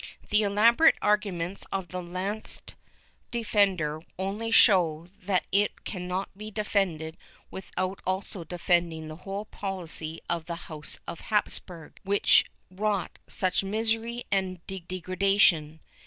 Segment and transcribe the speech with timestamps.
[0.31, 2.73] The elaborate arguments of its latest
[3.29, 7.17] defender only show that it cannot be defended
[7.51, 14.23] without also defending the whole policy of the House of Hapsburg, which wrought such misery
[14.31, 15.81] and degra dation.